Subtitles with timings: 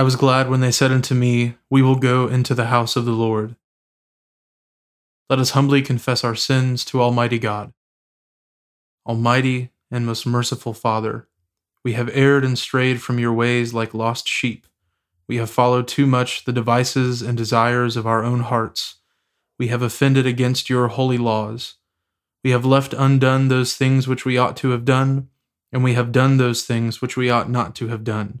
[0.00, 3.04] I was glad when they said unto me, We will go into the house of
[3.04, 3.54] the Lord.
[5.28, 7.74] Let us humbly confess our sins to Almighty God.
[9.06, 11.28] Almighty and most merciful Father,
[11.84, 14.66] we have erred and strayed from your ways like lost sheep.
[15.28, 19.00] We have followed too much the devices and desires of our own hearts.
[19.58, 21.74] We have offended against your holy laws.
[22.42, 25.28] We have left undone those things which we ought to have done,
[25.70, 28.40] and we have done those things which we ought not to have done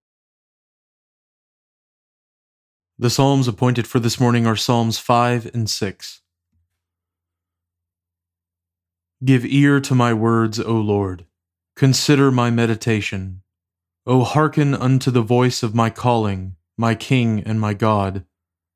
[3.01, 6.21] The Psalms appointed for this morning are Psalms 5 and 6.
[9.25, 11.25] Give ear to my words, O Lord.
[11.75, 13.41] Consider my meditation.
[14.05, 18.23] O hearken unto the voice of my calling, my King and my God.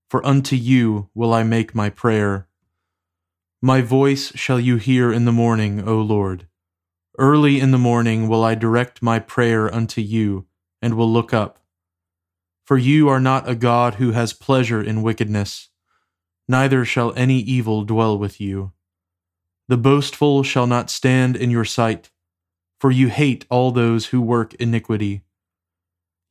[0.09, 2.47] For unto you will I make my prayer.
[3.61, 6.47] My voice shall you hear in the morning, O Lord.
[7.19, 10.47] Early in the morning will I direct my prayer unto you,
[10.81, 11.59] and will look up.
[12.65, 15.69] For you are not a God who has pleasure in wickedness,
[16.47, 18.71] neither shall any evil dwell with you.
[19.67, 22.09] The boastful shall not stand in your sight,
[22.79, 25.21] for you hate all those who work iniquity.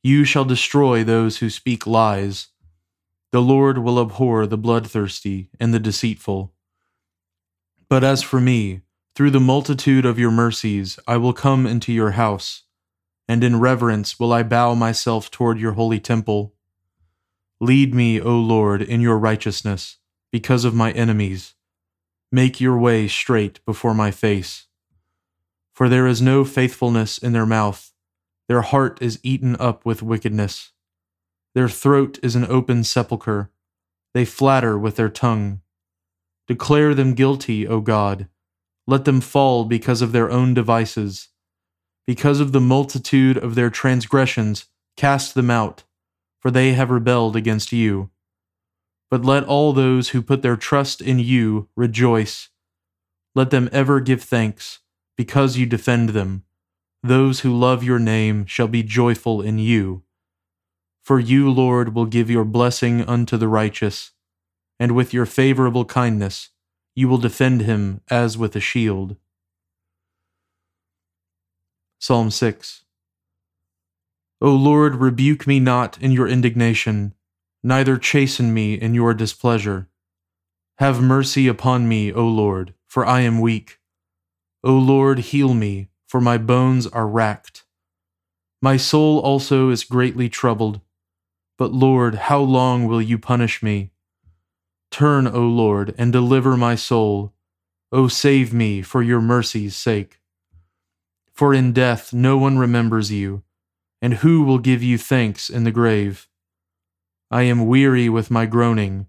[0.03, 2.49] You shall destroy those who speak lies.
[3.31, 6.53] The Lord will abhor the bloodthirsty and the deceitful.
[7.89, 8.81] But as for me,
[9.15, 12.64] through the multitude of your mercies I will come into your house
[13.27, 16.53] and in reverence will I bow myself toward your holy temple.
[17.59, 19.97] Lead me, O Lord, in your righteousness,
[20.31, 21.55] because of my enemies.
[22.31, 24.67] Make your way straight before my face.
[25.73, 27.91] For there is no faithfulness in their mouth,
[28.47, 30.71] their heart is eaten up with wickedness.
[31.55, 33.49] Their throat is an open sepulchre,
[34.13, 35.61] they flatter with their tongue.
[36.47, 38.27] Declare them guilty, O God.
[38.85, 41.29] Let them fall because of their own devices
[42.07, 44.65] because of the multitude of their transgressions,
[44.95, 45.83] cast them out,
[46.39, 48.09] for they have rebelled against you.
[49.09, 52.49] But let all those who put their trust in you rejoice.
[53.33, 54.79] Let them ever give thanks,
[55.17, 56.43] because you defend them.
[57.03, 60.03] Those who love your name shall be joyful in you.
[61.03, 64.11] For you, Lord, will give your blessing unto the righteous,
[64.79, 66.49] and with your favorable kindness
[66.95, 69.17] you will defend him as with a shield.
[71.99, 72.83] Psalm 6.
[74.41, 77.13] O Lord, rebuke me not in your indignation,
[77.63, 79.87] neither chasten me in your displeasure.
[80.77, 83.79] Have mercy upon me, O Lord, for I am weak.
[84.63, 87.63] O Lord, heal me, for my bones are racked.
[88.61, 90.81] My soul also is greatly troubled.
[91.57, 93.91] But Lord, how long will you punish me?
[94.91, 97.33] Turn, O Lord, and deliver my soul.
[97.91, 100.19] O save me for your mercy's sake.
[101.35, 103.43] For in death no one remembers you,
[104.01, 106.29] and who will give you thanks in the grave?
[107.29, 109.07] I am weary with my groaning.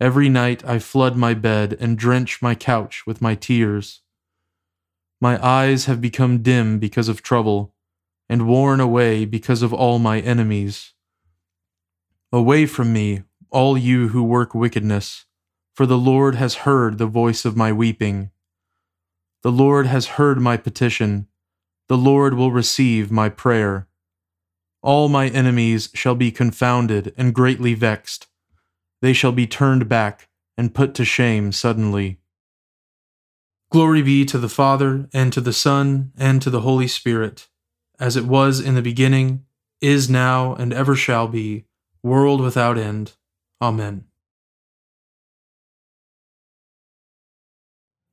[0.00, 4.00] Every night I flood my bed and drench my couch with my tears.
[5.20, 7.74] My eyes have become dim because of trouble,
[8.26, 10.94] and worn away because of all my enemies.
[12.32, 15.26] Away from me, all you who work wickedness,
[15.74, 18.30] for the Lord has heard the voice of my weeping.
[19.42, 21.26] The Lord has heard my petition,
[21.90, 23.88] the Lord will receive my prayer.
[24.80, 28.28] All my enemies shall be confounded and greatly vexed.
[29.02, 32.20] They shall be turned back and put to shame suddenly.
[33.72, 37.48] Glory be to the Father, and to the Son, and to the Holy Spirit,
[37.98, 39.44] as it was in the beginning,
[39.80, 41.64] is now, and ever shall be,
[42.04, 43.14] world without end.
[43.60, 44.04] Amen.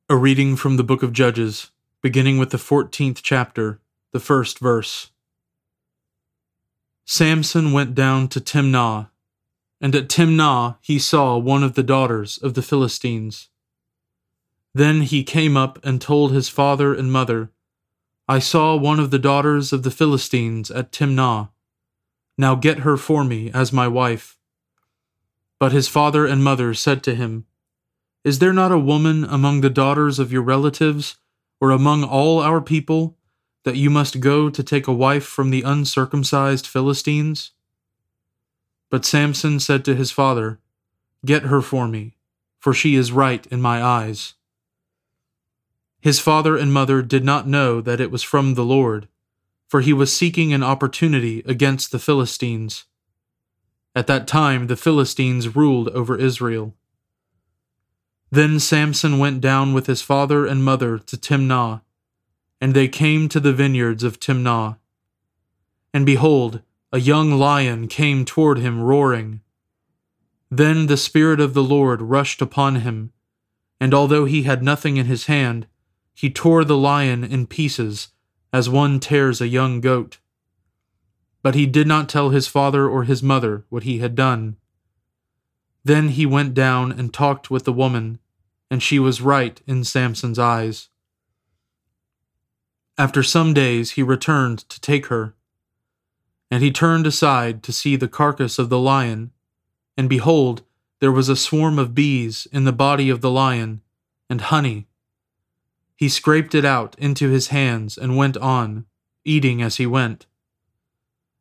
[0.08, 1.70] A reading from the book of Judges,
[2.02, 3.80] beginning with the 14th chapter,
[4.12, 5.10] the first verse.
[7.04, 9.10] Samson went down to Timnah,
[9.80, 13.48] and at Timnah he saw one of the daughters of the Philistines.
[14.74, 17.50] Then he came up and told his father and mother,
[18.28, 21.48] I saw one of the daughters of the Philistines at Timnah.
[22.36, 24.38] Now get her for me as my wife.
[25.58, 27.46] But his father and mother said to him,
[28.22, 31.16] Is there not a woman among the daughters of your relatives,
[31.60, 33.16] or among all our people,
[33.64, 37.52] that you must go to take a wife from the uncircumcised Philistines?
[38.90, 40.60] But Samson said to his father,
[41.24, 42.14] Get her for me,
[42.58, 44.34] for she is right in my eyes.
[46.00, 49.08] His father and mother did not know that it was from the Lord,
[49.68, 52.84] for he was seeking an opportunity against the Philistines.
[53.94, 56.74] At that time, the Philistines ruled over Israel.
[58.30, 61.82] Then Samson went down with his father and mother to Timnah,
[62.60, 64.78] and they came to the vineyards of Timnah.
[65.94, 66.60] And behold,
[66.92, 69.40] a young lion came toward him roaring.
[70.50, 73.12] Then the Spirit of the Lord rushed upon him,
[73.80, 75.66] and although he had nothing in his hand,
[76.14, 78.08] he tore the lion in pieces,
[78.52, 80.18] as one tears a young goat.
[81.42, 84.56] But he did not tell his father or his mother what he had done.
[85.88, 88.18] Then he went down and talked with the woman,
[88.70, 90.90] and she was right in Samson's eyes.
[92.98, 95.34] After some days he returned to take her.
[96.50, 99.30] And he turned aside to see the carcass of the lion,
[99.96, 100.62] and behold,
[101.00, 103.80] there was a swarm of bees in the body of the lion,
[104.28, 104.88] and honey
[105.96, 108.84] he scraped it out into his hands and went on,
[109.24, 110.26] eating as he went.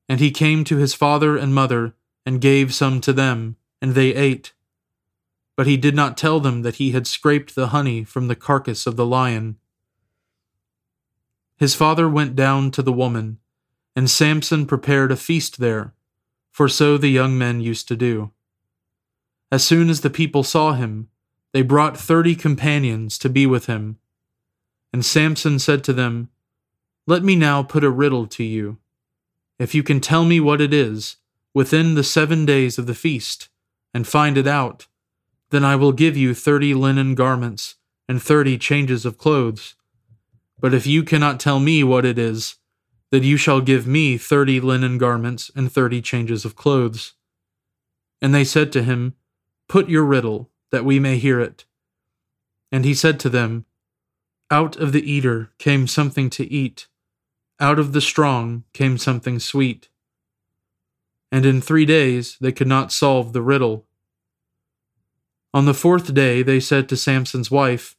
[0.08, 1.96] And he came to his father and mother
[2.26, 4.54] and gave some to them, and they ate.
[5.56, 8.86] But he did not tell them that he had scraped the honey from the carcass
[8.86, 9.58] of the lion.
[11.58, 13.40] His father went down to the woman,
[13.96, 15.94] and Samson prepared a feast there,
[16.52, 18.32] for so the young men used to do.
[19.52, 21.10] As soon as the people saw him,
[21.54, 23.98] they brought thirty companions to be with him
[24.94, 26.30] and Samson said to them,
[27.06, 28.78] Let me now put a riddle to you.
[29.60, 31.18] If you can tell me what it is,
[31.54, 33.50] within the seven days of the feast,
[33.98, 34.86] and find it out,
[35.50, 37.78] then I will give you thirty linen garments
[38.08, 39.74] and thirty changes of clothes.
[40.60, 42.58] But if you cannot tell me what it is,
[43.10, 47.14] then you shall give me thirty linen garments and thirty changes of clothes.
[48.22, 49.16] And they said to him,
[49.68, 51.66] Put your riddle, that we may hear it.
[52.72, 53.66] And he said to them,
[54.52, 56.86] out of the eater came something to eat,
[57.60, 59.90] out of the strong came something sweet.
[61.32, 63.87] And in three days they could not solve the riddle.
[65.54, 67.96] On the fourth day they said to Samson's wife,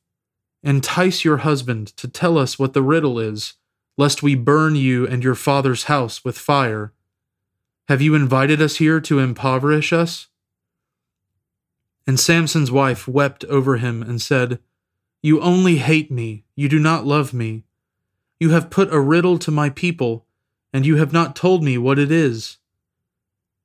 [0.62, 3.55] Entice your husband to tell us what the riddle is,
[3.97, 6.93] lest we burn you and your father's house with fire.
[7.88, 10.28] Have you invited us here to impoverish us?
[12.07, 14.59] And Samson's wife wept over him and said,
[15.21, 17.64] you only hate me, you do not love me.
[18.38, 20.26] You have put a riddle to my people,
[20.73, 22.59] and you have not told me what it is.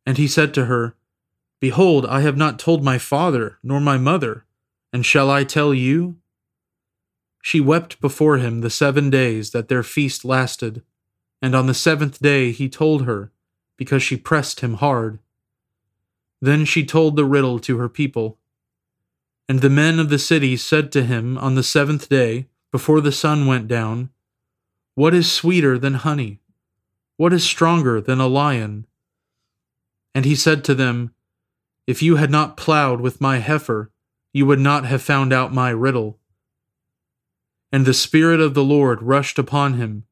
[0.05, 0.95] And he said to her,
[1.63, 4.43] Behold, I have not told my father nor my mother,
[4.91, 6.17] and shall I tell you?
[7.41, 10.83] She wept before him the seven days that their feast lasted,
[11.41, 13.31] and on the seventh day he told her,
[13.77, 15.19] because she pressed him hard.
[16.41, 18.39] Then she told the riddle to her people.
[19.47, 23.13] And the men of the city said to him on the seventh day, before the
[23.13, 24.09] sun went down,
[24.95, 26.41] What is sweeter than honey?
[27.15, 28.85] What is stronger than a lion?
[30.13, 31.13] And he said to them,
[31.85, 33.91] If you had not plowed with my heifer,
[34.31, 36.19] you would not have found out my riddle.
[37.71, 40.05] And the Spirit of the Lord rushed upon him,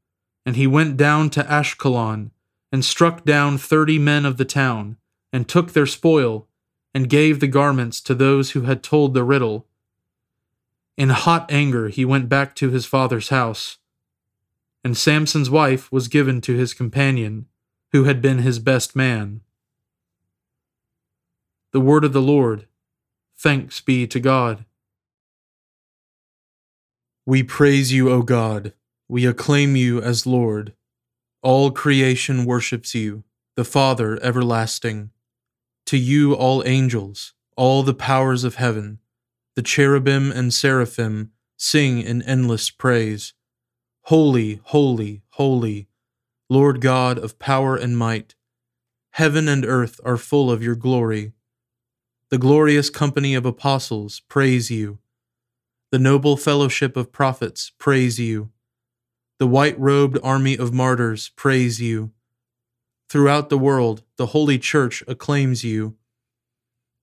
[0.45, 2.31] and he went down to Ashkelon,
[2.71, 4.97] and struck down thirty men of the town,
[5.31, 6.47] and took their spoil,
[6.93, 9.67] and gave the garments to those who had told the riddle.
[10.97, 13.77] In hot anger he went back to his father's house.
[14.83, 17.45] And Samson's wife was given to his companion,
[17.91, 19.41] who had been his best man.
[21.73, 22.67] The word of the Lord.
[23.37, 24.65] Thanks be to God.
[27.25, 28.73] We praise you, O God.
[29.07, 30.73] We acclaim you as Lord.
[31.41, 33.23] All creation worships you,
[33.55, 35.11] the Father everlasting.
[35.85, 38.99] To you, all angels, all the powers of heaven,
[39.55, 43.33] the cherubim and seraphim sing in endless praise.
[44.03, 45.87] Holy, holy, holy,
[46.49, 48.35] Lord God of power and might.
[49.11, 51.31] Heaven and earth are full of your glory.
[52.31, 54.99] The glorious company of apostles praise you.
[55.91, 58.51] The noble fellowship of prophets praise you.
[59.37, 62.11] The white robed army of martyrs praise you.
[63.09, 65.97] Throughout the world, the Holy Church acclaims you.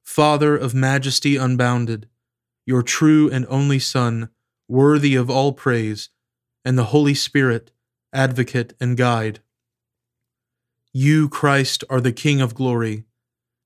[0.03, 2.09] Father of majesty unbounded,
[2.65, 4.31] your true and only Son,
[4.67, 6.09] worthy of all praise,
[6.65, 7.71] and the Holy Spirit,
[8.15, 9.41] advocate and guide.
[10.91, 13.05] You, Christ, are the King of glory,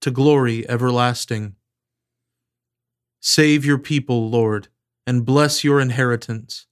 [0.00, 1.56] to glory everlasting.
[3.20, 4.68] Save your people, Lord,
[5.06, 6.66] and bless your inheritance.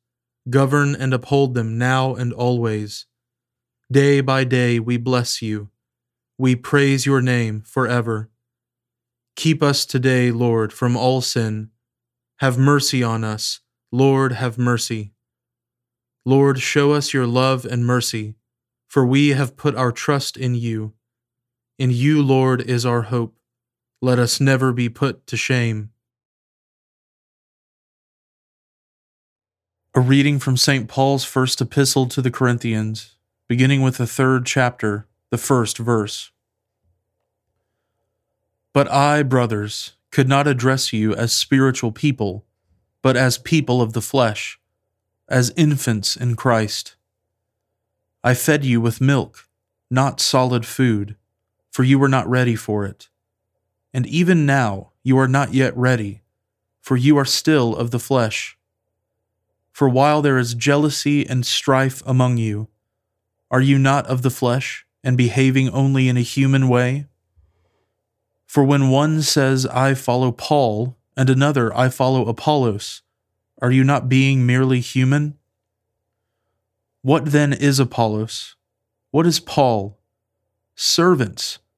[0.48, 3.06] Govern and uphold them now and always.
[3.92, 5.70] Day by day we bless you.
[6.38, 8.30] We praise your name forever.
[9.36, 11.70] Keep us today, Lord, from all sin.
[12.38, 13.60] Have mercy on us.
[13.92, 15.12] Lord, have mercy.
[16.24, 18.36] Lord, show us your love and mercy,
[18.86, 20.92] for we have put our trust in you.
[21.78, 23.36] In you, Lord, is our hope.
[24.02, 25.90] Let us never be put to shame.
[29.94, 30.88] A reading from St.
[30.88, 33.14] Paul's first epistle to the Corinthians
[33.48, 36.30] beginning with the third chapter, the first verse.
[38.74, 42.44] But I, brothers, could not address you as spiritual people,
[43.02, 44.60] but as people of the flesh,
[45.28, 46.96] as infants in Christ.
[48.22, 49.48] I fed you with milk,
[49.90, 51.16] not solid food,
[51.78, 53.08] for you were not ready for it.
[53.94, 56.22] And even now you are not yet ready,
[56.80, 58.58] for you are still of the flesh.
[59.70, 62.66] For while there is jealousy and strife among you,
[63.48, 67.06] are you not of the flesh, and behaving only in a human way?
[68.44, 73.02] For when one says, I follow Paul, and another, I follow Apollos,
[73.62, 75.38] are you not being merely human?
[77.02, 78.56] What then is Apollos?
[79.12, 80.00] What is Paul?
[80.74, 81.60] Servants,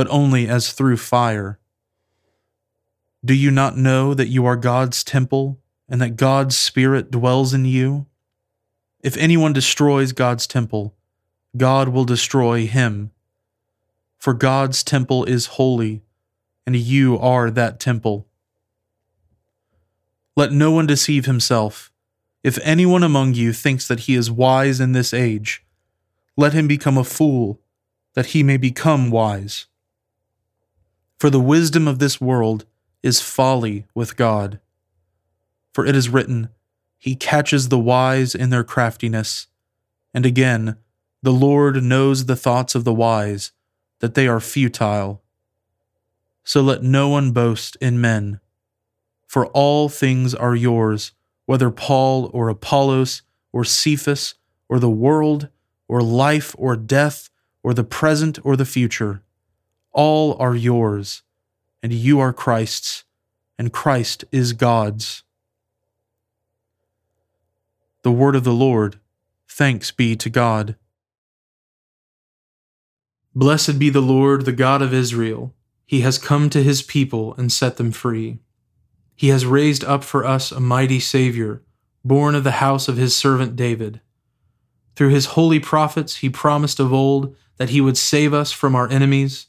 [0.00, 1.58] but only as through fire.
[3.22, 7.66] Do you not know that you are God's temple and that God's Spirit dwells in
[7.66, 8.06] you?
[9.02, 10.94] If anyone destroys God's temple,
[11.54, 13.10] God will destroy him.
[14.16, 16.00] For God's temple is holy,
[16.66, 18.26] and you are that temple.
[20.34, 21.92] Let no one deceive himself.
[22.42, 25.62] If anyone among you thinks that he is wise in this age,
[26.38, 27.60] let him become a fool,
[28.14, 29.66] that he may become wise.
[31.20, 32.64] For the wisdom of this world
[33.02, 34.58] is folly with God.
[35.74, 36.48] For it is written,
[36.98, 39.46] He catches the wise in their craftiness.
[40.14, 40.78] And again,
[41.22, 43.52] the Lord knows the thoughts of the wise,
[43.98, 45.22] that they are futile.
[46.42, 48.40] So let no one boast in men.
[49.26, 51.12] For all things are yours,
[51.44, 53.20] whether Paul or Apollos
[53.52, 54.36] or Cephas
[54.70, 55.50] or the world
[55.86, 57.28] or life or death
[57.62, 59.22] or the present or the future.
[59.92, 61.22] All are yours,
[61.82, 63.04] and you are Christ's,
[63.58, 65.24] and Christ is God's.
[68.02, 68.98] The word of the Lord.
[69.48, 70.76] Thanks be to God.
[73.34, 75.54] Blessed be the Lord, the God of Israel.
[75.86, 78.38] He has come to his people and set them free.
[79.16, 81.62] He has raised up for us a mighty Savior,
[82.04, 84.00] born of the house of his servant David.
[84.96, 88.88] Through his holy prophets, he promised of old that he would save us from our
[88.88, 89.48] enemies,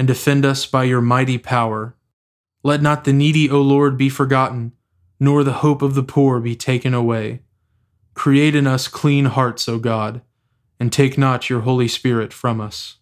[0.00, 1.94] and defend us by your mighty power.
[2.62, 4.72] Let not the needy, O Lord, be forgotten,
[5.20, 7.42] nor the hope of the poor be taken away.
[8.14, 10.22] Create in us clean hearts, O God,
[10.80, 12.96] and take not your Holy Spirit from us.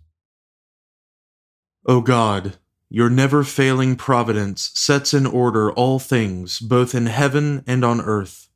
[1.87, 2.57] O God,
[2.91, 8.49] your never failing providence sets in order all things, both in heaven and on earth.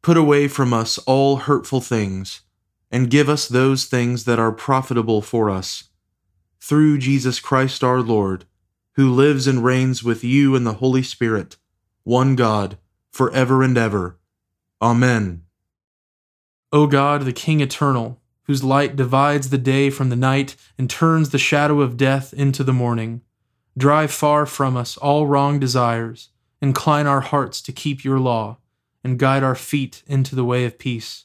[0.00, 2.42] Put away from us all hurtful things,
[2.92, 5.88] and give us those things that are profitable for us.
[6.64, 8.46] Through Jesus Christ our Lord,
[8.92, 11.58] who lives and reigns with you in the Holy Spirit,
[12.04, 12.78] one God,
[13.12, 14.18] for ever and ever.
[14.80, 15.42] Amen.
[16.72, 21.28] O God, the King eternal, whose light divides the day from the night and turns
[21.28, 23.20] the shadow of death into the morning,
[23.76, 26.30] drive far from us all wrong desires,
[26.62, 28.56] incline our hearts to keep your law,
[29.04, 31.24] and guide our feet into the way of peace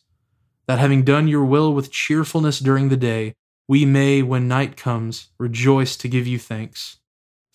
[0.70, 3.34] that having done your will with cheerfulness during the day,
[3.70, 6.98] we may, when night comes, rejoice to give you thanks.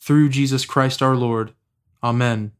[0.00, 1.54] Through Jesus Christ our Lord.
[2.04, 2.52] Amen.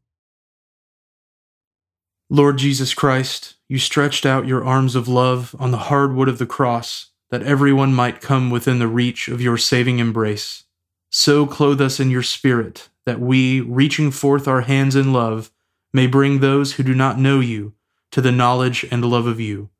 [2.29, 6.38] Lord Jesus Christ, you stretched out your arms of love on the hard wood of
[6.38, 10.64] the cross, that everyone might come within the reach of your saving embrace.
[11.11, 15.53] So clothe us in your Spirit, that we, reaching forth our hands in love,
[15.93, 17.75] may bring those who do not know you
[18.11, 19.71] to the knowledge and love of you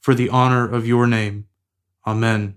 [0.00, 1.46] for the honor of your name.
[2.04, 2.56] Amen.